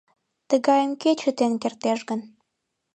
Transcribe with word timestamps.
Тыгайым 0.49 0.91
кӧ 1.01 1.11
чытен 1.21 1.53
кертеш 1.61 1.99
гын? 2.09 2.21